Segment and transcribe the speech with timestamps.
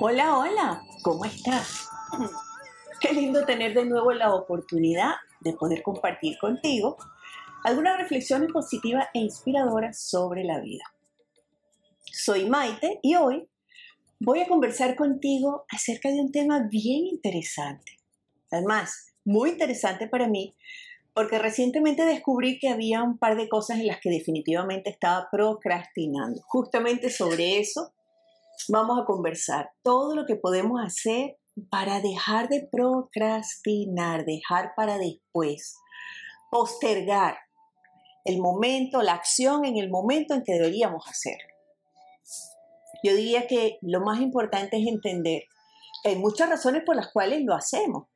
[0.00, 1.88] Hola, hola, ¿cómo estás?
[3.00, 6.96] Qué lindo tener de nuevo la oportunidad de poder compartir contigo
[7.64, 10.84] algunas reflexiones positivas e inspiradoras sobre la vida.
[12.12, 13.48] Soy Maite y hoy
[14.20, 17.98] voy a conversar contigo acerca de un tema bien interesante.
[18.52, 20.54] Además, muy interesante para mí
[21.12, 26.40] porque recientemente descubrí que había un par de cosas en las que definitivamente estaba procrastinando.
[26.46, 27.94] Justamente sobre eso
[28.68, 31.36] vamos a conversar todo lo que podemos hacer
[31.70, 35.76] para dejar de procrastinar, dejar para después,
[36.50, 37.38] postergar
[38.24, 41.48] el momento, la acción en el momento en que deberíamos hacerlo.
[43.02, 45.42] Yo diría que lo más importante es entender
[46.02, 48.08] que hay muchas razones por las cuales lo hacemos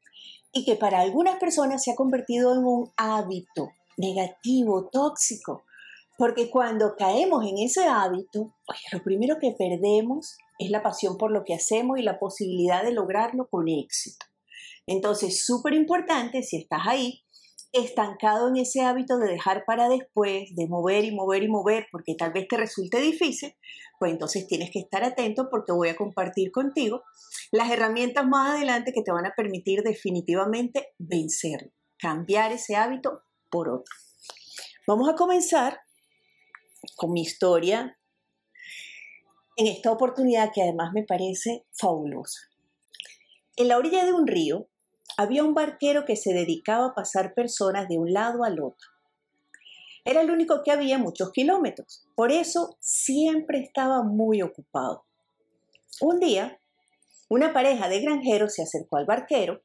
[0.52, 5.64] y que para algunas personas se ha convertido en un hábito negativo, tóxico,
[6.22, 8.54] porque cuando caemos en ese hábito,
[8.92, 12.92] lo primero que perdemos es la pasión por lo que hacemos y la posibilidad de
[12.92, 14.24] lograrlo con éxito.
[14.86, 17.24] Entonces, súper importante, si estás ahí,
[17.72, 22.14] estancado en ese hábito de dejar para después, de mover y mover y mover, porque
[22.14, 23.56] tal vez te resulte difícil,
[23.98, 27.02] pues entonces tienes que estar atento porque voy a compartir contigo
[27.50, 33.68] las herramientas más adelante que te van a permitir definitivamente vencerlo, cambiar ese hábito por
[33.68, 33.92] otro.
[34.86, 35.80] Vamos a comenzar
[36.96, 37.98] con mi historia
[39.56, 42.40] en esta oportunidad que además me parece fabulosa.
[43.56, 44.68] En la orilla de un río
[45.16, 48.88] había un barquero que se dedicaba a pasar personas de un lado al otro.
[50.04, 55.04] Era el único que había muchos kilómetros, por eso siempre estaba muy ocupado.
[56.00, 56.58] Un día,
[57.28, 59.62] una pareja de granjeros se acercó al barquero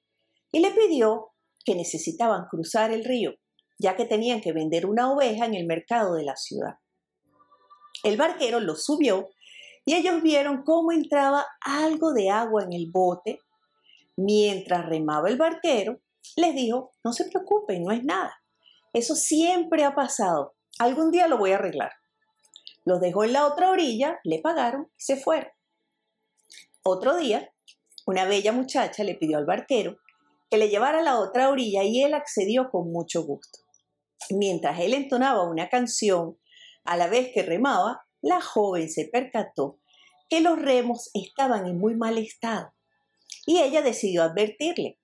[0.52, 1.30] y le pidió
[1.66, 3.36] que necesitaban cruzar el río,
[3.80, 6.76] ya que tenían que vender una oveja en el mercado de la ciudad.
[8.08, 9.32] El barquero lo subió
[9.84, 13.42] y ellos vieron cómo entraba algo de agua en el bote.
[14.16, 16.00] Mientras remaba el barquero,
[16.38, 18.34] les dijo, no se preocupen, no es nada.
[18.94, 20.56] Eso siempre ha pasado.
[20.80, 21.92] Algún día lo voy a arreglar.
[22.86, 25.52] Los dejó en la otra orilla, le pagaron y se fueron.
[26.84, 27.52] Otro día,
[28.06, 29.98] una bella muchacha le pidió al barquero
[30.50, 33.60] que le llevara a la otra orilla y él accedió con mucho gusto.
[34.30, 36.38] Mientras él entonaba una canción
[36.88, 39.78] a la vez que remaba, la joven se percató
[40.30, 42.74] que los remos estaban en muy mal estado
[43.46, 44.98] y ella decidió advertirle.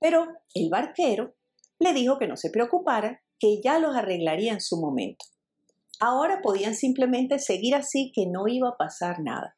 [0.00, 1.34] Pero el barquero
[1.78, 5.26] le dijo que no se preocupara, que ya los arreglaría en su momento.
[6.00, 9.56] Ahora podían simplemente seguir así, que no iba a pasar nada.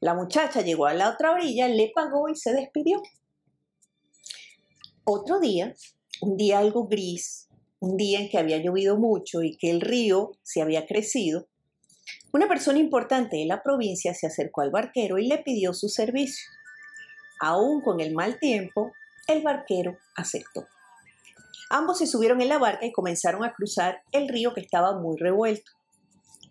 [0.00, 3.02] La muchacha llegó a la otra orilla, le pagó y se despidió.
[5.04, 5.74] Otro día,
[6.22, 7.48] un día algo gris,
[7.82, 11.48] un día en que había llovido mucho y que el río se había crecido,
[12.32, 16.48] una persona importante de la provincia se acercó al barquero y le pidió su servicio.
[17.40, 18.92] Aún con el mal tiempo,
[19.26, 20.64] el barquero aceptó.
[21.70, 25.16] Ambos se subieron en la barca y comenzaron a cruzar el río que estaba muy
[25.18, 25.72] revuelto.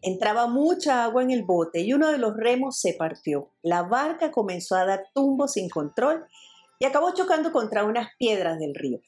[0.01, 3.49] Entraba mucha agua en el bote y uno de los remos se partió.
[3.61, 6.25] La barca comenzó a dar tumbos sin control
[6.77, 8.99] y acabó chocando contra unas piedras del río.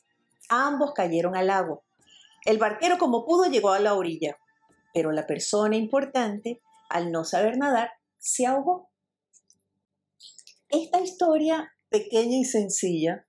[0.48, 1.83] Ambos cayeron al agua.
[2.46, 4.38] El barquero como pudo llegó a la orilla,
[4.94, 8.90] pero la persona importante, al no saber nadar, se ahogó.
[10.70, 13.28] Esta historia pequeña y sencilla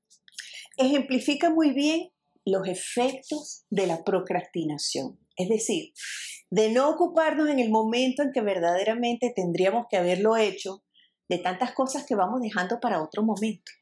[0.76, 2.10] ejemplifica muy bien
[2.44, 5.92] los efectos de la procrastinación, es decir,
[6.50, 10.84] de no ocuparnos en el momento en que verdaderamente tendríamos que haberlo hecho,
[11.28, 13.72] de tantas cosas que vamos dejando para otro momento.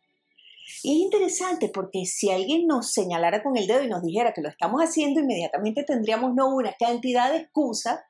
[0.83, 4.43] Y es interesante porque si alguien nos señalara con el dedo y nos dijera que
[4.43, 8.01] lo estamos haciendo, inmediatamente tendríamos no una cantidad de excusas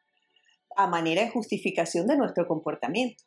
[0.76, 3.22] a manera de justificación de nuestro comportamiento.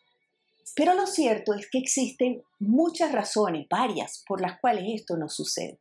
[0.76, 5.80] Pero lo cierto es que existen muchas razones, varias, por las cuales esto nos sucede.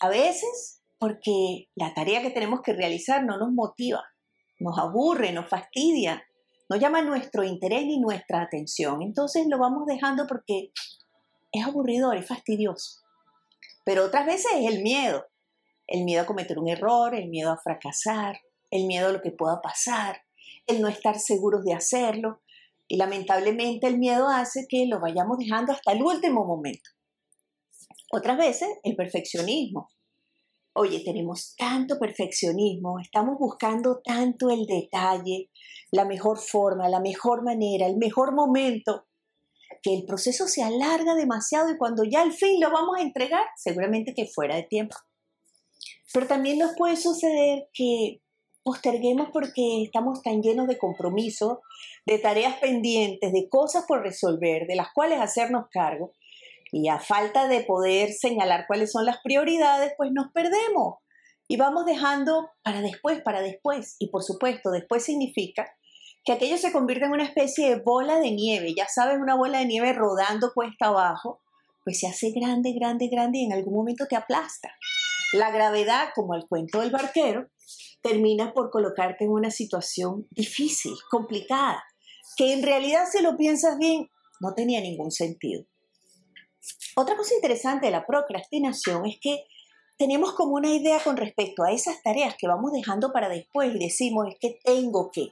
[0.00, 4.02] A veces porque la tarea que tenemos que realizar no nos motiva,
[4.58, 6.22] nos aburre, nos fastidia,
[6.68, 9.02] no llama nuestro interés ni nuestra atención.
[9.02, 10.70] Entonces lo vamos dejando porque
[11.58, 13.00] es aburridor, es fastidioso.
[13.84, 15.26] Pero otras veces es el miedo.
[15.86, 19.30] El miedo a cometer un error, el miedo a fracasar, el miedo a lo que
[19.30, 20.22] pueda pasar,
[20.66, 22.40] el no estar seguros de hacerlo.
[22.88, 26.90] Y lamentablemente el miedo hace que lo vayamos dejando hasta el último momento.
[28.12, 29.88] Otras veces el perfeccionismo.
[30.72, 35.50] Oye, tenemos tanto perfeccionismo, estamos buscando tanto el detalle,
[35.90, 39.05] la mejor forma, la mejor manera, el mejor momento,
[39.86, 43.44] que el proceso se alarga demasiado y cuando ya al fin lo vamos a entregar,
[43.56, 44.96] seguramente que fuera de tiempo.
[46.12, 48.20] Pero también nos puede suceder que
[48.64, 51.58] posterguemos porque estamos tan llenos de compromisos,
[52.04, 56.10] de tareas pendientes, de cosas por resolver, de las cuales hacernos cargo.
[56.72, 60.96] Y a falta de poder señalar cuáles son las prioridades, pues nos perdemos
[61.46, 63.94] y vamos dejando para después, para después.
[64.00, 65.72] Y por supuesto, después significa
[66.26, 68.74] que aquello se convierte en una especie de bola de nieve.
[68.76, 71.40] Ya sabes, una bola de nieve rodando cuesta abajo,
[71.84, 74.74] pues se hace grande, grande, grande y en algún momento te aplasta.
[75.32, 77.46] La gravedad, como el cuento del barquero,
[78.02, 81.84] termina por colocarte en una situación difícil, complicada,
[82.36, 85.64] que en realidad si lo piensas bien, no tenía ningún sentido.
[86.96, 89.44] Otra cosa interesante de la procrastinación es que
[89.96, 93.78] tenemos como una idea con respecto a esas tareas que vamos dejando para después y
[93.78, 95.28] decimos, es que tengo que,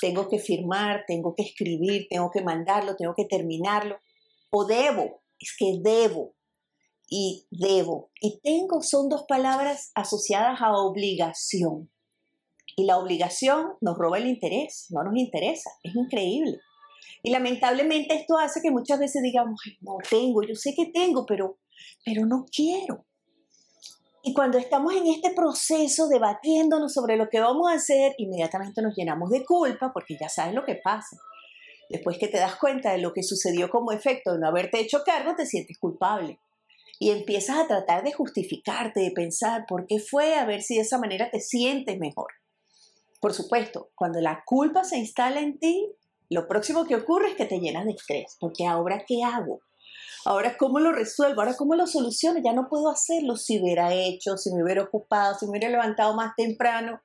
[0.00, 3.98] tengo que firmar, tengo que escribir, tengo que mandarlo, tengo que terminarlo,
[4.50, 6.34] o debo, es que debo
[7.08, 8.10] y debo.
[8.20, 11.90] Y tengo son dos palabras asociadas a obligación.
[12.76, 16.58] Y la obligación nos roba el interés, no nos interesa, es increíble.
[17.22, 21.58] Y lamentablemente esto hace que muchas veces digamos, no tengo, yo sé que tengo, pero,
[22.04, 23.06] pero no quiero.
[24.26, 28.96] Y cuando estamos en este proceso debatiéndonos sobre lo que vamos a hacer, inmediatamente nos
[28.96, 31.18] llenamos de culpa porque ya sabes lo que pasa.
[31.90, 35.02] Después que te das cuenta de lo que sucedió como efecto de no haberte hecho
[35.04, 36.38] cargo, te sientes culpable.
[36.98, 40.80] Y empiezas a tratar de justificarte, de pensar por qué fue, a ver si de
[40.80, 42.28] esa manera te sientes mejor.
[43.20, 45.90] Por supuesto, cuando la culpa se instala en ti,
[46.30, 49.60] lo próximo que ocurre es que te llenas de estrés, porque ahora ¿qué hago?
[50.24, 51.40] Ahora, ¿cómo lo resuelvo?
[51.40, 52.40] Ahora, ¿cómo lo soluciono?
[52.42, 56.14] Ya no puedo hacerlo si hubiera hecho, si me hubiera ocupado, si me hubiera levantado
[56.14, 57.00] más temprano.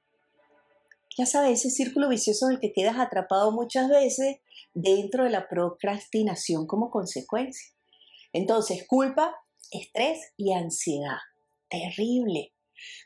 [1.17, 4.37] Ya sabes, ese círculo vicioso en el que quedas atrapado muchas veces
[4.73, 7.73] dentro de la procrastinación como consecuencia.
[8.31, 9.35] Entonces, culpa,
[9.71, 11.17] estrés y ansiedad.
[11.69, 12.53] Terrible.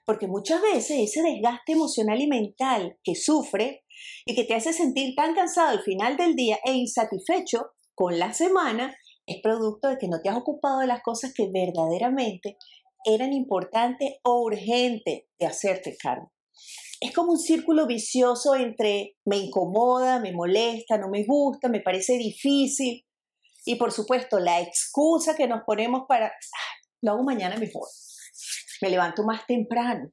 [0.05, 3.83] Porque muchas veces ese desgaste emocional y mental que sufre
[4.25, 8.33] y que te hace sentir tan cansado al final del día e insatisfecho con la
[8.33, 8.95] semana,
[9.25, 12.57] es producto de que no te has ocupado de las cosas que verdaderamente
[13.05, 16.31] eran importantes o urgentes de hacerte cargo.
[16.99, 22.17] Es como un círculo vicioso entre me incomoda, me molesta, no me gusta, me parece
[22.17, 23.05] difícil.
[23.65, 26.31] Y por supuesto, la excusa que nos ponemos para,
[27.01, 27.87] lo hago mañana mejor,
[28.81, 30.11] me levanto más temprano.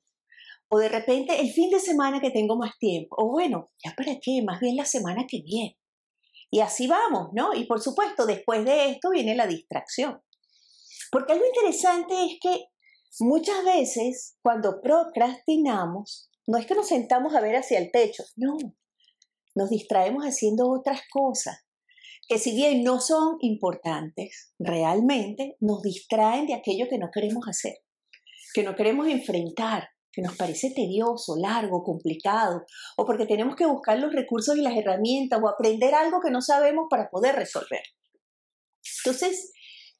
[0.69, 3.17] O de repente el fin de semana que tengo más tiempo.
[3.19, 5.80] O bueno, ya para qué, más bien la semana que viene.
[6.51, 7.55] Y así vamos, ¿no?
[7.55, 10.21] Y por supuesto, después de esto viene la distracción.
[11.11, 12.65] Porque algo interesante es que
[13.21, 18.57] muchas veces cuando procrastinamos, no es que nos sentamos a ver hacia el techo, no,
[19.55, 21.65] nos distraemos haciendo otras cosas
[22.31, 27.79] que si bien no son importantes, realmente nos distraen de aquello que no queremos hacer,
[28.55, 32.65] que no queremos enfrentar, que nos parece tedioso, largo, complicado,
[32.97, 36.41] o porque tenemos que buscar los recursos y las herramientas o aprender algo que no
[36.41, 37.83] sabemos para poder resolver.
[39.05, 39.53] Entonces,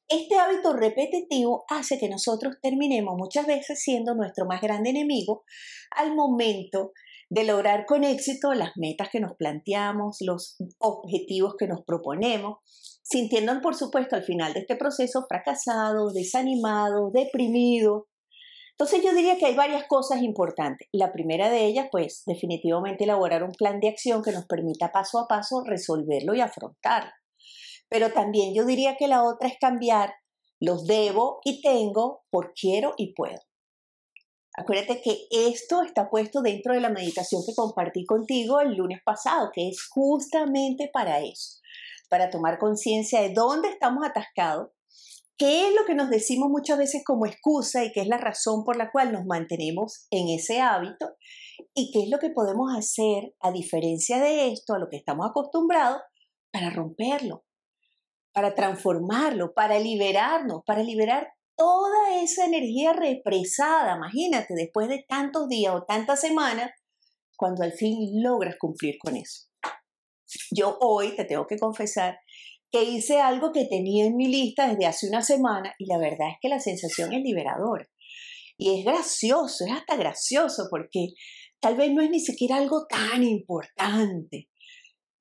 [0.07, 5.45] este hábito repetitivo hace que nosotros terminemos muchas veces siendo nuestro más grande enemigo
[5.91, 6.91] al momento
[7.29, 12.57] de lograr con éxito las metas que nos planteamos, los objetivos que nos proponemos,
[13.03, 18.03] sintiéndonos, por supuesto, al final de este proceso fracasados, desanimados, deprimidos,
[18.81, 20.87] entonces yo diría que hay varias cosas importantes.
[20.91, 25.19] La primera de ellas, pues definitivamente elaborar un plan de acción que nos permita paso
[25.19, 27.11] a paso resolverlo y afrontarlo.
[27.89, 30.15] Pero también yo diría que la otra es cambiar
[30.59, 33.37] los debo y tengo por quiero y puedo.
[34.57, 39.51] Acuérdate que esto está puesto dentro de la meditación que compartí contigo el lunes pasado,
[39.53, 41.59] que es justamente para eso,
[42.09, 44.71] para tomar conciencia de dónde estamos atascados
[45.41, 48.63] ¿Qué es lo que nos decimos muchas veces como excusa y qué es la razón
[48.63, 51.15] por la cual nos mantenemos en ese hábito?
[51.73, 55.27] ¿Y qué es lo que podemos hacer a diferencia de esto, a lo que estamos
[55.27, 55.99] acostumbrados,
[56.51, 57.43] para romperlo,
[58.31, 63.95] para transformarlo, para liberarnos, para liberar toda esa energía represada?
[63.95, 66.69] Imagínate, después de tantos días o tantas semanas,
[67.35, 69.47] cuando al fin logras cumplir con eso.
[70.51, 72.19] Yo hoy te tengo que confesar
[72.71, 76.29] que hice algo que tenía en mi lista desde hace una semana y la verdad
[76.29, 77.87] es que la sensación es liberadora.
[78.57, 81.09] Y es gracioso, es hasta gracioso porque
[81.59, 84.49] tal vez no es ni siquiera algo tan importante.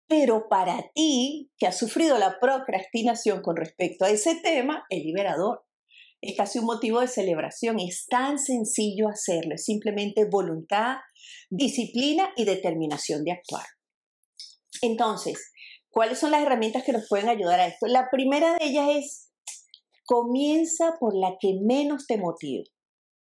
[0.07, 5.65] Pero para ti, que has sufrido la procrastinación con respecto a ese tema, es liberador.
[6.21, 7.79] Es casi un motivo de celebración.
[7.79, 9.55] Es tan sencillo hacerlo.
[9.55, 10.97] Es simplemente voluntad,
[11.49, 13.67] disciplina y determinación de actuar.
[14.83, 15.53] Entonces,
[15.91, 17.87] ¿Cuáles son las herramientas que nos pueden ayudar a esto?
[17.87, 19.31] La primera de ellas es,
[20.05, 22.65] comienza por la que menos te motive.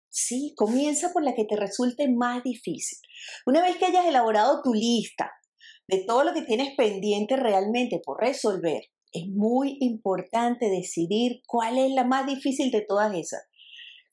[0.09, 2.99] Sí, comienza por la que te resulte más difícil.
[3.47, 5.31] Una vez que hayas elaborado tu lista
[5.87, 11.91] de todo lo que tienes pendiente realmente por resolver, es muy importante decidir cuál es
[11.91, 13.41] la más difícil de todas esas.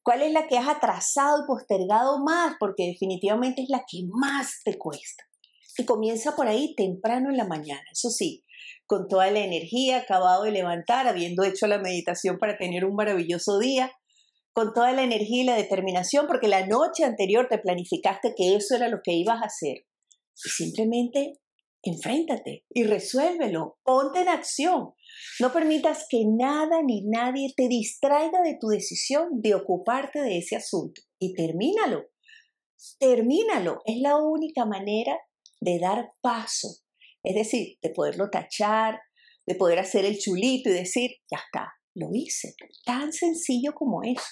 [0.02, 2.54] ¿Cuál es la que has atrasado y postergado más?
[2.58, 5.24] Porque definitivamente es la que más te cuesta.
[5.84, 8.44] Comienza por ahí temprano en la mañana, eso sí,
[8.86, 13.58] con toda la energía, acabado de levantar, habiendo hecho la meditación para tener un maravilloso
[13.58, 13.92] día,
[14.52, 18.74] con toda la energía y la determinación, porque la noche anterior te planificaste que eso
[18.74, 19.86] era lo que ibas a hacer.
[20.44, 21.34] Y simplemente
[21.82, 24.92] enfréntate y resuélvelo, ponte en acción.
[25.38, 30.56] No permitas que nada ni nadie te distraiga de tu decisión de ocuparte de ese
[30.56, 32.06] asunto y termínalo.
[32.98, 33.82] Termínalo.
[33.84, 35.18] Es la única manera
[35.60, 36.68] de dar paso.
[37.22, 39.00] Es decir, de poderlo tachar,
[39.46, 42.54] de poder hacer el chulito y decir, ya está, lo hice.
[42.84, 44.24] Tan sencillo como eso.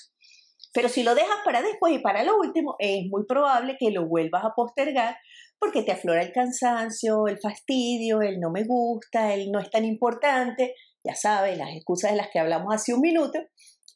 [0.73, 4.07] Pero si lo dejas para después y para lo último, es muy probable que lo
[4.07, 5.17] vuelvas a postergar
[5.59, 9.85] porque te aflora el cansancio, el fastidio, el no me gusta, el no es tan
[9.85, 13.41] importante, ya sabes, las excusas de las que hablamos hace un minuto,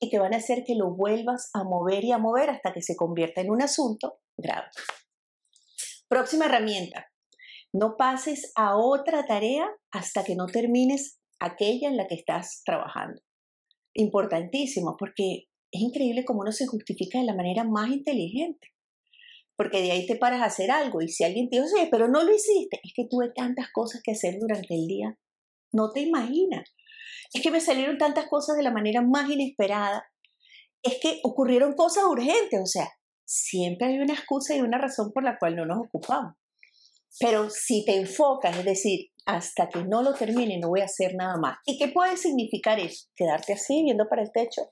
[0.00, 2.82] y que van a hacer que lo vuelvas a mover y a mover hasta que
[2.82, 4.66] se convierta en un asunto grave.
[6.08, 7.11] Próxima herramienta.
[7.72, 13.20] No pases a otra tarea hasta que no termines aquella en la que estás trabajando.
[13.94, 18.68] Importantísimo, porque es increíble cómo uno se justifica de la manera más inteligente.
[19.56, 22.22] Porque de ahí te paras a hacer algo y si alguien te dice, pero no
[22.24, 25.18] lo hiciste, es que tuve tantas cosas que hacer durante el día.
[25.72, 26.74] No te imaginas.
[27.32, 30.04] Es que me salieron tantas cosas de la manera más inesperada.
[30.82, 32.60] Es que ocurrieron cosas urgentes.
[32.62, 32.88] O sea,
[33.24, 36.34] siempre hay una excusa y una razón por la cual no nos ocupamos.
[37.20, 41.14] Pero si te enfocas, es decir, hasta que no lo termine no voy a hacer
[41.14, 41.58] nada más.
[41.64, 43.06] ¿Y qué puede significar eso?
[43.14, 44.62] Quedarte así viendo para el techo.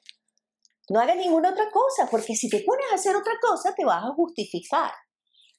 [0.88, 4.02] No hagas ninguna otra cosa, porque si te pones a hacer otra cosa te vas
[4.04, 4.90] a justificar,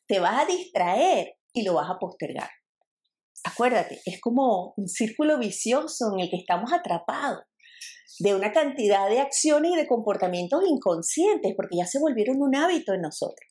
[0.07, 2.49] te vas a distraer y lo vas a postergar.
[3.45, 7.43] Acuérdate, es como un círculo vicioso en el que estamos atrapados
[8.19, 12.93] de una cantidad de acciones y de comportamientos inconscientes, porque ya se volvieron un hábito
[12.93, 13.50] en nosotros.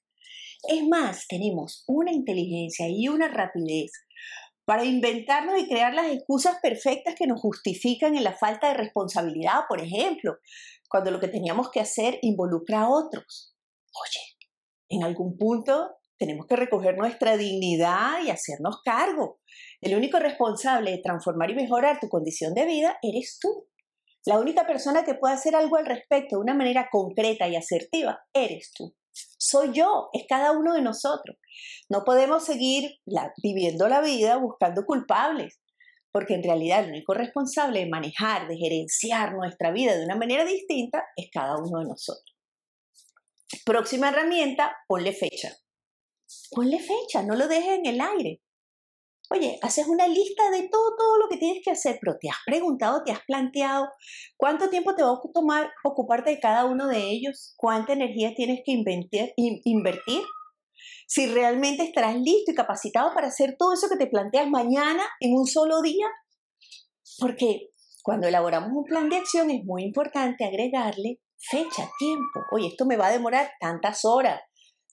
[0.69, 3.93] Es más, tenemos una inteligencia y una rapidez
[4.67, 9.63] para inventarnos y crear las excusas perfectas que nos justifican en la falta de responsabilidad,
[9.69, 10.37] por ejemplo,
[10.89, 13.57] cuando lo que teníamos que hacer involucra a otros.
[14.01, 14.21] Oye,
[14.91, 19.41] en algún punto tenemos que recoger nuestra dignidad y hacernos cargo.
[19.81, 23.67] El único responsable de transformar y mejorar tu condición de vida eres tú.
[24.27, 28.21] La única persona que puede hacer algo al respecto de una manera concreta y asertiva
[28.35, 31.37] eres tú soy yo, es cada uno de nosotros.
[31.89, 32.99] No podemos seguir
[33.43, 35.61] viviendo la vida buscando culpables,
[36.13, 40.45] porque en realidad el único responsable de manejar, de gerenciar nuestra vida de una manera
[40.45, 42.37] distinta es cada uno de nosotros.
[43.65, 45.57] Próxima herramienta, ponle fecha.
[46.51, 48.41] Ponle fecha, no lo dejes en el aire.
[49.33, 52.39] Oye, haces una lista de todo, todo lo que tienes que hacer, pero te has
[52.45, 53.89] preguntado, te has planteado
[54.37, 58.63] cuánto tiempo te va a tomar ocuparte de cada uno de ellos, cuánta energía tienes
[58.65, 60.23] que invertir,
[61.07, 65.37] si realmente estarás listo y capacitado para hacer todo eso que te planteas mañana en
[65.37, 66.09] un solo día.
[67.21, 67.69] Porque
[68.03, 72.41] cuando elaboramos un plan de acción es muy importante agregarle fecha, tiempo.
[72.51, 74.41] Oye, esto me va a demorar tantas horas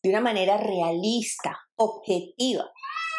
[0.04, 2.66] de una manera realista, objetiva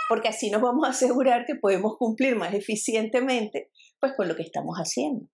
[0.09, 4.43] porque así nos vamos a asegurar que podemos cumplir más eficientemente pues con lo que
[4.43, 5.27] estamos haciendo.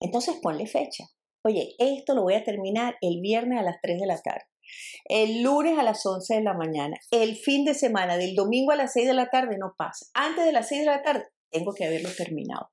[0.00, 1.04] Entonces ponle fecha.
[1.44, 4.46] Oye, esto lo voy a terminar el viernes a las 3 de la tarde,
[5.04, 8.76] el lunes a las 11 de la mañana, el fin de semana, del domingo a
[8.76, 10.06] las 6 de la tarde no pasa.
[10.12, 12.70] Antes de las 6 de la tarde tengo que haberlo terminado.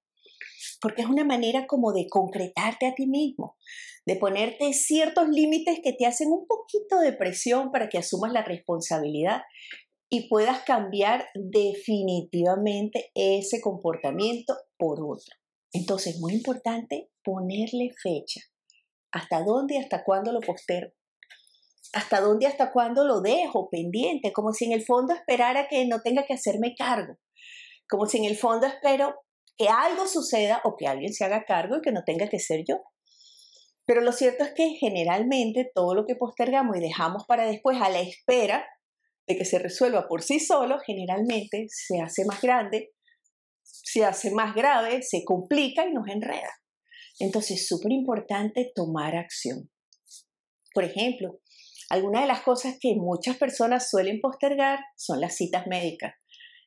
[0.82, 3.58] Porque es una manera como de concretarte a ti mismo,
[4.06, 8.44] de ponerte ciertos límites que te hacen un poquito de presión para que asumas la
[8.44, 9.44] responsabilidad
[10.14, 15.36] y puedas cambiar definitivamente ese comportamiento por otro.
[15.72, 18.42] Entonces, muy importante ponerle fecha.
[19.12, 20.92] ¿Hasta dónde y hasta cuándo lo postero?
[21.94, 24.32] ¿Hasta dónde hasta cuándo lo dejo pendiente?
[24.32, 27.16] Como si en el fondo esperara que no tenga que hacerme cargo.
[27.90, 29.16] Como si en el fondo espero
[29.58, 32.64] que algo suceda o que alguien se haga cargo y que no tenga que ser
[32.70, 32.76] yo.
[33.88, 37.90] Pero lo cierto es que generalmente todo lo que postergamos y dejamos para después a
[37.90, 38.64] la espera
[39.28, 42.92] de que se resuelva por sí solo, generalmente se hace más grande,
[43.62, 46.50] se hace más grave, se complica y nos enreda.
[47.20, 49.70] Entonces es súper importante tomar acción.
[50.74, 51.40] Por ejemplo,
[51.90, 56.16] algunas de las cosas que muchas personas suelen postergar son las citas médicas.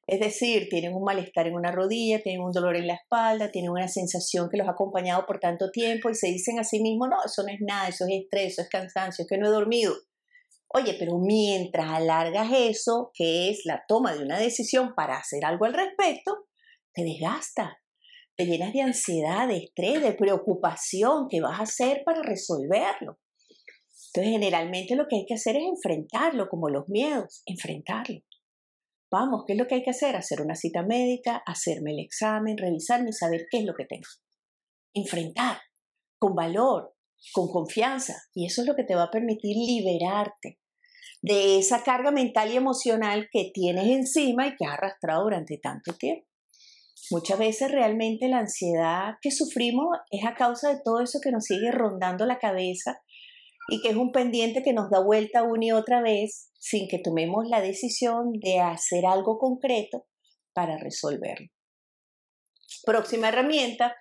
[0.06, 3.72] Es decir, tienen un malestar en una rodilla, tienen un dolor en la espalda, tienen
[3.72, 7.08] una sensación que los ha acompañado por tanto tiempo y se dicen a sí mismos,
[7.10, 9.50] no, eso no es nada, eso es estrés, eso es cansancio, es que no he
[9.50, 9.94] dormido.
[10.68, 15.64] Oye, pero mientras alargas eso, que es la toma de una decisión para hacer algo
[15.64, 16.48] al respecto,
[16.92, 17.78] te desgasta,
[18.36, 23.18] te llenas de ansiedad, de estrés, de preocupación, ¿qué vas a hacer para resolverlo?
[24.08, 28.20] Entonces, generalmente lo que hay que hacer es enfrentarlo, como los miedos, enfrentarlo.
[29.10, 30.16] Vamos, ¿qué es lo que hay que hacer?
[30.16, 34.08] Hacer una cita médica, hacerme el examen, revisarme y saber qué es lo que tengo.
[34.94, 35.58] Enfrentar
[36.18, 36.95] con valor,
[37.32, 38.14] con confianza.
[38.34, 40.58] Y eso es lo que te va a permitir liberarte
[41.22, 45.94] de esa carga mental y emocional que tienes encima y que has arrastrado durante tanto
[45.94, 46.26] tiempo.
[47.10, 51.44] Muchas veces realmente la ansiedad que sufrimos es a causa de todo eso que nos
[51.44, 53.00] sigue rondando la cabeza
[53.68, 56.98] y que es un pendiente que nos da vuelta una y otra vez sin que
[56.98, 60.06] tomemos la decisión de hacer algo concreto
[60.52, 61.48] para resolverlo.
[62.84, 63.94] Próxima herramienta,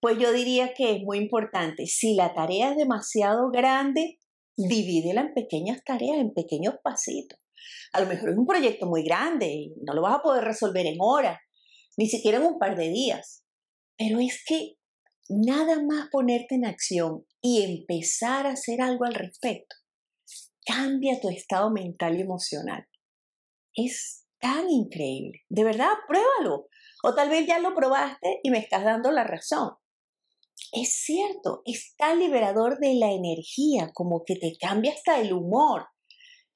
[0.00, 1.86] pues yo diría que es muy importante.
[1.86, 4.18] Si la tarea es demasiado grande,
[4.56, 7.38] divídela en pequeñas tareas, en pequeños pasitos.
[7.92, 10.86] A lo mejor es un proyecto muy grande y no lo vas a poder resolver
[10.86, 11.38] en horas,
[11.96, 13.44] ni siquiera en un par de días.
[13.96, 14.74] Pero es que
[15.28, 19.76] nada más ponerte en acción y empezar a hacer algo al respecto
[20.68, 22.86] cambia tu estado mental y emocional.
[23.74, 25.40] Es tan increíble.
[25.48, 26.68] De verdad, pruébalo.
[27.02, 29.70] O tal vez ya lo probaste y me estás dando la razón.
[30.72, 35.86] Es cierto, es tan liberador de la energía, como que te cambia hasta el humor.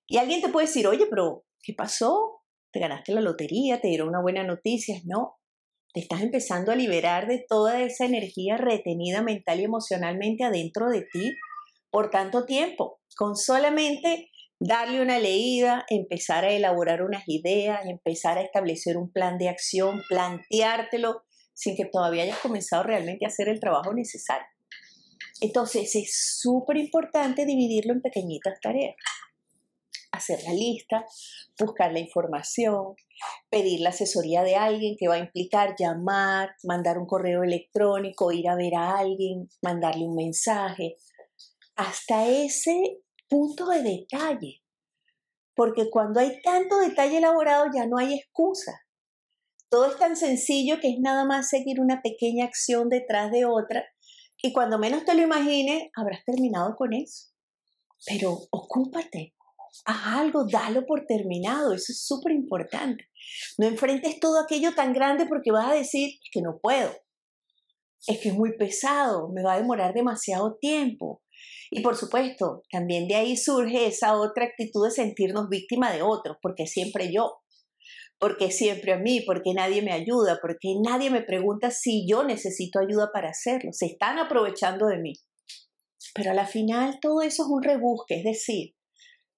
[0.07, 2.43] Y alguien te puede decir, oye, pero ¿qué pasó?
[2.73, 3.81] ¿Te ganaste la lotería?
[3.81, 5.01] ¿Te dieron una buena noticia?
[5.05, 5.37] No,
[5.93, 11.03] te estás empezando a liberar de toda esa energía retenida mental y emocionalmente adentro de
[11.13, 11.33] ti
[11.91, 18.43] por tanto tiempo, con solamente darle una leída, empezar a elaborar unas ideas, empezar a
[18.43, 23.61] establecer un plan de acción, planteártelo sin que todavía hayas comenzado realmente a hacer el
[23.61, 24.47] trabajo necesario.
[25.41, 28.95] Entonces es súper importante dividirlo en pequeñitas tareas.
[30.13, 31.05] Hacer la lista,
[31.59, 32.95] buscar la información,
[33.51, 38.49] pedir la asesoría de alguien que va a implicar llamar, mandar un correo electrónico, ir
[38.49, 40.97] a ver a alguien, mandarle un mensaje,
[41.77, 44.63] hasta ese punto de detalle.
[45.55, 48.82] Porque cuando hay tanto detalle elaborado ya no hay excusa.
[49.73, 53.87] Todo es tan sencillo que es nada más seguir una pequeña acción detrás de otra
[54.43, 57.31] y cuando menos te lo imagines habrás terminado con eso.
[58.05, 59.35] Pero ocúpate,
[59.87, 63.09] haz algo, dalo por terminado, eso es súper importante.
[63.57, 66.93] No enfrentes todo aquello tan grande porque vas a decir que no puedo,
[68.07, 71.23] es que es muy pesado, me va a demorar demasiado tiempo,
[71.71, 76.37] y por supuesto, también de ahí surge esa otra actitud de sentirnos víctima de otros,
[76.43, 77.42] porque siempre yo,
[78.23, 82.79] porque siempre a mí, porque nadie me ayuda, porque nadie me pregunta si yo necesito
[82.79, 83.73] ayuda para hacerlo.
[83.73, 85.15] Se están aprovechando de mí.
[86.15, 88.77] Pero a la final todo eso es un rebusque, es decir,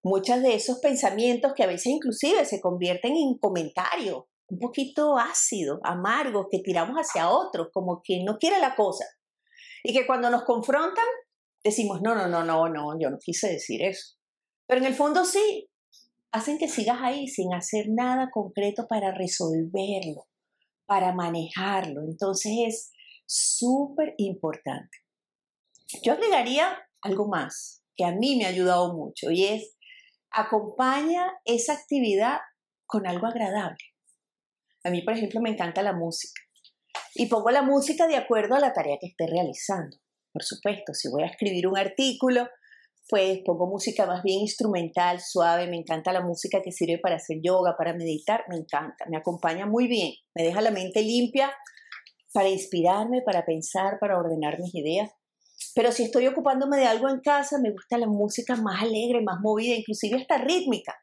[0.02, 5.80] muchos de esos pensamientos que a veces inclusive se convierten en comentarios un poquito ácidos,
[5.82, 9.06] amargos, que tiramos hacia otros, como quien no quiere la cosa.
[9.82, 11.06] Y que cuando nos confrontan,
[11.64, 14.18] decimos, no, no, no, no, no, yo no quise decir eso.
[14.66, 15.70] Pero en el fondo sí,
[16.34, 20.26] hacen que sigas ahí sin hacer nada concreto para resolverlo,
[20.84, 22.02] para manejarlo.
[22.02, 22.92] Entonces es
[23.24, 24.98] súper importante.
[26.02, 29.76] Yo agregaría algo más que a mí me ha ayudado mucho y es
[30.30, 32.38] acompaña esa actividad
[32.86, 33.84] con algo agradable.
[34.82, 36.40] A mí, por ejemplo, me encanta la música
[37.14, 39.96] y pongo la música de acuerdo a la tarea que esté realizando
[40.34, 42.48] por supuesto, si voy a escribir un artículo,
[43.08, 47.38] pues pongo música más bien instrumental, suave, me encanta la música que sirve para hacer
[47.42, 51.52] yoga, para meditar, me encanta, me acompaña muy bien, me deja la mente limpia
[52.32, 55.10] para inspirarme, para pensar, para ordenar mis ideas.
[55.74, 59.40] Pero si estoy ocupándome de algo en casa, me gusta la música más alegre, más
[59.40, 60.94] movida, inclusive hasta rítmica,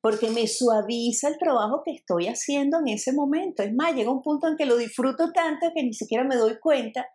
[0.00, 3.62] porque me suaviza el trabajo que estoy haciendo en ese momento.
[3.62, 6.58] Es más, llega un punto en que lo disfruto tanto que ni siquiera me doy
[6.60, 7.06] cuenta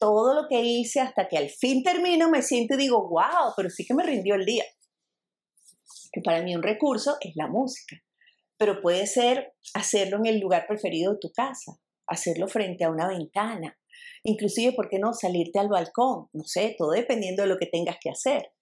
[0.00, 3.70] todo lo que hice hasta que al fin termino, me siento y digo, wow, pero
[3.70, 4.64] sí que me rindió el día.
[6.10, 8.02] Que para mí un recurso es la música,
[8.56, 13.06] pero puede ser hacerlo en el lugar preferido de tu casa, hacerlo frente a una
[13.06, 13.78] ventana,
[14.24, 16.28] inclusive, ¿por qué no salirte al balcón?
[16.32, 18.52] No sé, todo dependiendo de lo que tengas que hacer,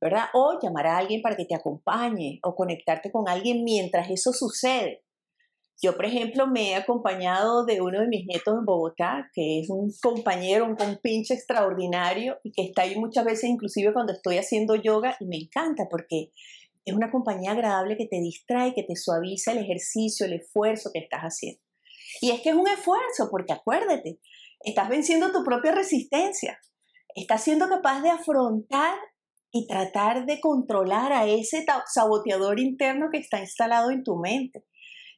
[0.00, 0.26] ¿verdad?
[0.32, 5.04] O llamar a alguien para que te acompañe o conectarte con alguien mientras eso sucede.
[5.82, 9.68] Yo, por ejemplo, me he acompañado de uno de mis nietos en Bogotá, que es
[9.68, 14.76] un compañero, un compinche extraordinario y que está ahí muchas veces, inclusive cuando estoy haciendo
[14.76, 16.30] yoga, y me encanta porque
[16.84, 21.00] es una compañía agradable que te distrae, que te suaviza el ejercicio, el esfuerzo que
[21.00, 21.60] estás haciendo.
[22.20, 24.20] Y es que es un esfuerzo, porque acuérdate,
[24.60, 26.58] estás venciendo tu propia resistencia,
[27.16, 28.94] estás siendo capaz de afrontar
[29.50, 34.64] y tratar de controlar a ese saboteador interno que está instalado en tu mente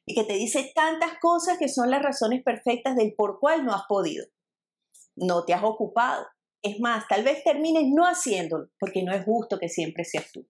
[0.07, 3.73] y que te dice tantas cosas que son las razones perfectas del por cual no
[3.73, 4.25] has podido.
[5.17, 6.25] No te has ocupado.
[6.61, 10.47] Es más, tal vez termines no haciéndolo porque no es justo que siempre seas tú.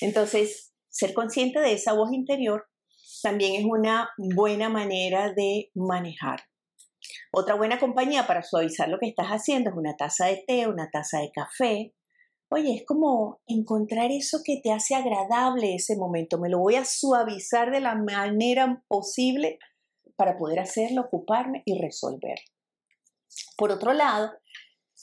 [0.00, 2.68] Entonces, ser consciente de esa voz interior
[3.22, 6.42] también es una buena manera de manejar.
[7.32, 10.90] Otra buena compañía para suavizar lo que estás haciendo es una taza de té, una
[10.92, 11.94] taza de café.
[12.48, 16.38] Oye, es como encontrar eso que te hace agradable ese momento.
[16.38, 19.58] Me lo voy a suavizar de la manera posible
[20.16, 22.38] para poder hacerlo, ocuparme y resolver.
[23.56, 24.30] Por otro lado,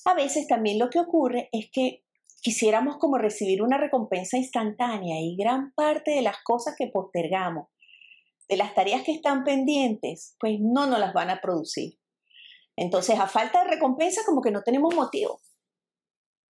[0.05, 2.03] a veces también lo que ocurre es que
[2.41, 7.67] quisiéramos como recibir una recompensa instantánea y gran parte de las cosas que postergamos,
[8.47, 11.99] de las tareas que están pendientes, pues no nos las van a producir.
[12.75, 15.39] Entonces, a falta de recompensa, como que no tenemos motivo.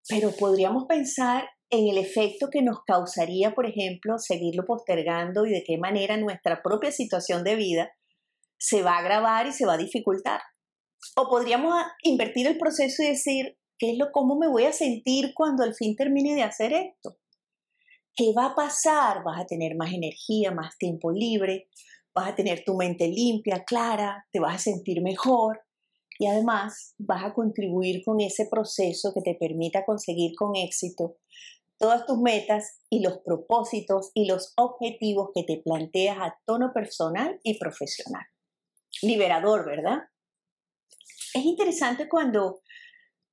[0.08, 5.64] Pero podríamos pensar en el efecto que nos causaría, por ejemplo, seguirlo postergando y de
[5.64, 7.92] qué manera nuestra propia situación de vida
[8.58, 10.42] se va a agravar y se va a dificultar.
[11.16, 15.34] O podríamos invertir el proceso y decir, ¿Qué es lo, cómo me voy a sentir
[15.34, 17.18] cuando al fin termine de hacer esto?
[18.16, 19.24] ¿Qué va a pasar?
[19.24, 21.68] Vas a tener más energía, más tiempo libre,
[22.14, 25.62] vas a tener tu mente limpia, clara, te vas a sentir mejor
[26.20, 31.18] y además vas a contribuir con ese proceso que te permita conseguir con éxito
[31.78, 37.40] todas tus metas y los propósitos y los objetivos que te planteas a tono personal
[37.44, 38.24] y profesional.
[39.02, 40.04] Liberador, ¿verdad?
[41.34, 42.62] Es interesante cuando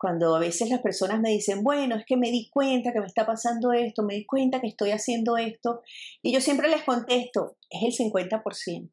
[0.00, 3.06] cuando a veces las personas me dicen, bueno, es que me di cuenta que me
[3.06, 5.82] está pasando esto, me di cuenta que estoy haciendo esto,
[6.22, 8.88] y yo siempre les contesto, es el 50%.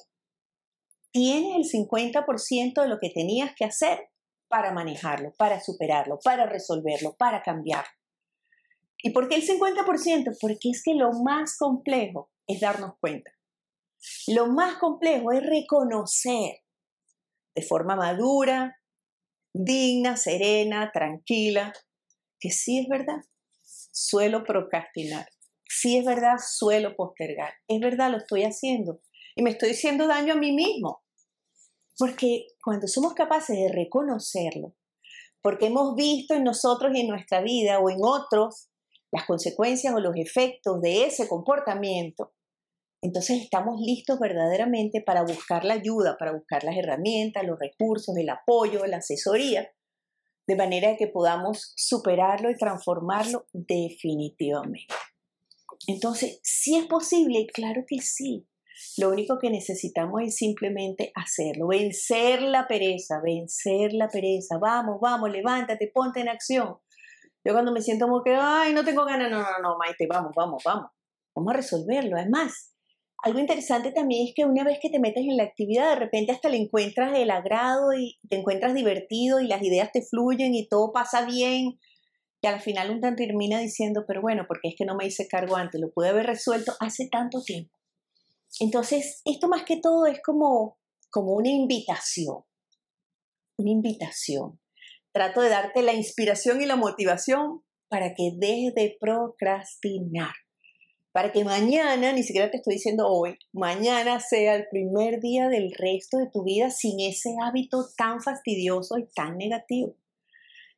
[1.18, 4.12] Tienes el 50% de lo que tenías que hacer
[4.48, 7.90] para manejarlo, para superarlo, para resolverlo, para cambiarlo.
[9.02, 10.38] ¿Y por qué el 50%?
[10.40, 13.32] Porque es que lo más complejo es darnos cuenta.
[14.28, 16.60] Lo más complejo es reconocer
[17.56, 18.78] de forma madura,
[19.54, 21.74] digna, serena, tranquila,
[22.40, 23.24] que sí es verdad,
[23.92, 25.28] suelo procrastinar,
[25.68, 29.02] sí es verdad, suelo postergar, es verdad, lo estoy haciendo
[29.36, 31.02] y me estoy haciendo daño a mí mismo.
[31.98, 34.76] Porque cuando somos capaces de reconocerlo,
[35.42, 38.70] porque hemos visto en nosotros y en nuestra vida o en otros
[39.12, 42.34] las consecuencias o los efectos de ese comportamiento,
[43.02, 48.30] entonces estamos listos verdaderamente para buscar la ayuda, para buscar las herramientas, los recursos, el
[48.30, 49.72] apoyo, la asesoría,
[50.48, 54.94] de manera que podamos superarlo y transformarlo definitivamente.
[55.88, 58.48] Entonces, si es posible, claro que sí.
[58.98, 64.58] Lo único que necesitamos es simplemente hacerlo, vencer la pereza, vencer la pereza.
[64.60, 66.78] Vamos, vamos, levántate, ponte en acción.
[67.44, 70.32] Yo cuando me siento como que, ay, no tengo ganas, no, no, no, Maite, vamos,
[70.36, 70.92] vamos, vamos.
[71.36, 72.18] Vamos a resolverlo.
[72.18, 72.74] Además,
[73.24, 76.32] algo interesante también es que una vez que te metes en la actividad, de repente
[76.32, 80.68] hasta le encuentras el agrado y te encuentras divertido y las ideas te fluyen y
[80.68, 81.80] todo pasa bien.
[82.42, 85.56] Y al final un termina diciendo, pero bueno, porque es que no me hice cargo
[85.56, 87.77] antes, lo pude haber resuelto hace tanto tiempo.
[88.60, 90.78] Entonces, esto más que todo es como,
[91.10, 92.44] como una invitación,
[93.58, 94.60] una invitación.
[95.12, 100.34] Trato de darte la inspiración y la motivación para que dejes de procrastinar
[101.18, 105.74] para que mañana, ni siquiera te estoy diciendo hoy, mañana sea el primer día del
[105.76, 109.96] resto de tu vida sin ese hábito tan fastidioso y tan negativo.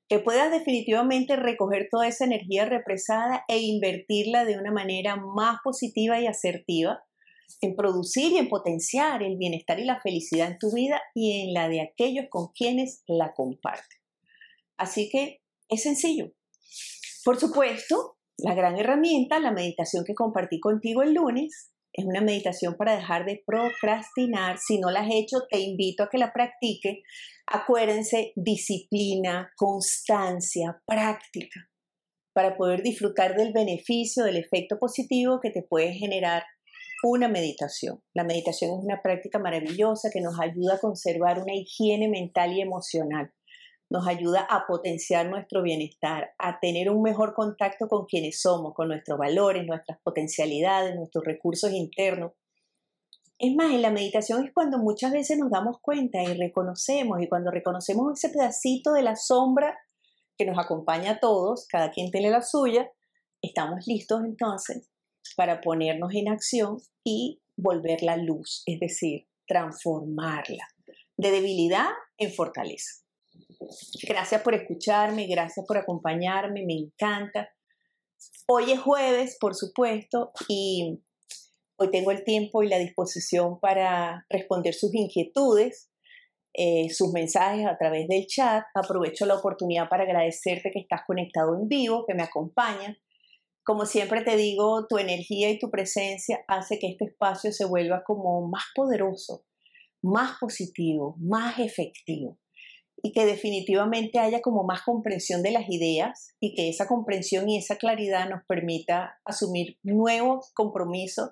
[0.07, 6.21] Que puedas definitivamente recoger toda esa energía represada e invertirla de una manera más positiva
[6.21, 7.03] y asertiva
[7.61, 11.53] en producir y en potenciar el bienestar y la felicidad en tu vida y en
[11.53, 13.99] la de aquellos con quienes la comparten.
[14.77, 16.31] Así que es sencillo.
[17.25, 22.75] Por supuesto, la gran herramienta, la meditación que compartí contigo el lunes, es una meditación
[22.77, 24.57] para dejar de procrastinar.
[24.59, 27.01] Si no la has hecho, te invito a que la practique.
[27.47, 31.69] Acuérdense, disciplina, constancia, práctica,
[32.33, 36.43] para poder disfrutar del beneficio, del efecto positivo que te puede generar
[37.03, 38.01] una meditación.
[38.13, 42.61] La meditación es una práctica maravillosa que nos ayuda a conservar una higiene mental y
[42.61, 43.33] emocional
[43.89, 48.87] nos ayuda a potenciar nuestro bienestar, a tener un mejor contacto con quienes somos, con
[48.87, 52.33] nuestros valores, nuestras potencialidades, nuestros recursos internos.
[53.39, 57.27] Es más, en la meditación es cuando muchas veces nos damos cuenta y reconocemos, y
[57.27, 59.79] cuando reconocemos ese pedacito de la sombra
[60.37, 62.91] que nos acompaña a todos, cada quien tiene la suya,
[63.41, 64.89] estamos listos entonces
[65.35, 70.67] para ponernos en acción y volver la luz, es decir, transformarla
[71.17, 73.03] de debilidad en fortaleza.
[74.07, 77.49] Gracias por escucharme, gracias por acompañarme, me encanta
[78.47, 80.99] Hoy es jueves, por supuesto, y
[81.77, 85.89] hoy tengo el tiempo y la disposición para responder sus inquietudes,
[86.53, 88.63] eh, sus mensajes a través del chat.
[88.73, 92.97] Aprovecho la oportunidad para agradecerte que estás conectado en vivo, que me acompañas.
[93.63, 98.03] Como siempre te digo, tu energía y tu presencia hace que este espacio se vuelva
[98.05, 99.45] como más poderoso,
[100.01, 102.37] más positivo, más efectivo
[103.01, 107.57] y que definitivamente haya como más comprensión de las ideas y que esa comprensión y
[107.57, 111.31] esa claridad nos permita asumir nuevos compromisos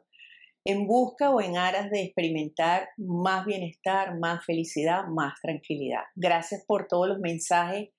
[0.66, 6.02] en busca o en aras de experimentar más bienestar, más felicidad, más tranquilidad.
[6.16, 7.90] Gracias por todos los mensajes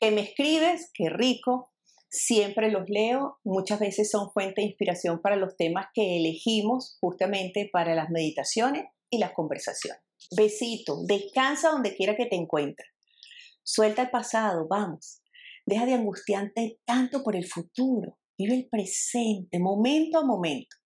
[0.00, 1.72] que me escribes, qué rico,
[2.14, 7.68] siempre los leo, muchas veces son fuente de inspiración para los temas que elegimos justamente
[7.72, 10.00] para las meditaciones y las conversaciones.
[10.34, 12.88] Besito, descansa donde quiera que te encuentres.
[13.64, 15.22] Suelta el pasado, vamos.
[15.66, 18.16] Deja de angustiarte tanto por el futuro.
[18.38, 20.76] Vive el presente, momento a momento.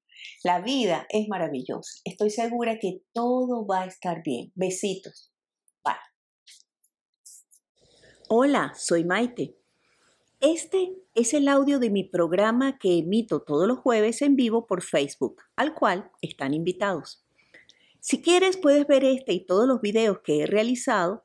[0.45, 2.01] La vida es maravillosa.
[2.05, 4.51] Estoy segura que todo va a estar bien.
[4.55, 5.33] Besitos.
[5.85, 5.95] Bye.
[8.29, 9.58] Hola, soy Maite.
[10.41, 14.83] Este es el audio de mi programa que emito todos los jueves en vivo por
[14.83, 17.25] Facebook, al cual están invitados.
[17.99, 21.25] Si quieres, puedes ver este y todos los videos que he realizado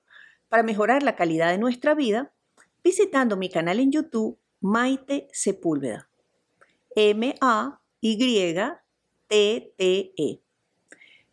[0.50, 2.34] para mejorar la calidad de nuestra vida
[2.84, 6.10] visitando mi canal en YouTube Maite Sepúlveda.
[6.96, 7.80] M-A-Y-T-T-E.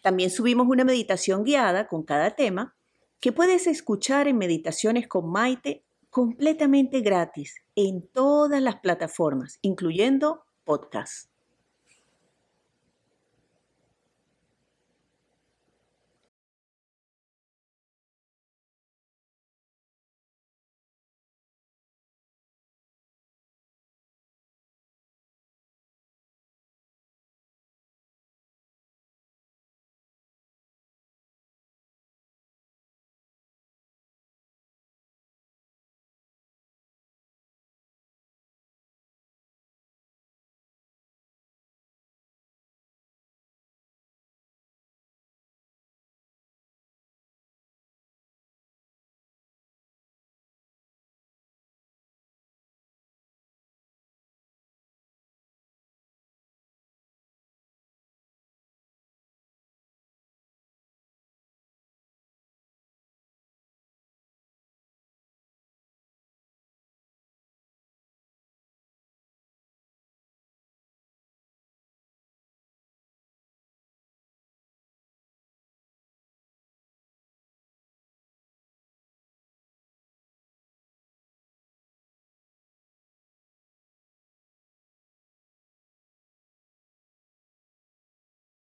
[0.03, 2.75] También subimos una meditación guiada con cada tema
[3.21, 11.30] que puedes escuchar en Meditaciones con Maite completamente gratis en todas las plataformas, incluyendo podcasts.